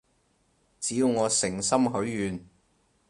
[0.79, 1.61] 只要我誠心
[2.07, 2.43] 許願